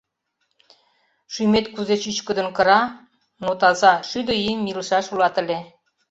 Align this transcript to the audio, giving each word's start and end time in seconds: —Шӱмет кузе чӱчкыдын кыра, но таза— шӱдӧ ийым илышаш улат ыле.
—Шӱмет 1.33 1.65
кузе 1.73 1.95
чӱчкыдын 2.01 2.47
кыра, 2.57 2.81
но 3.43 3.49
таза— 3.61 3.93
шӱдӧ 4.09 4.33
ийым 4.47 4.61
илышаш 4.71 5.05
улат 5.13 5.35
ыле. 5.41 5.59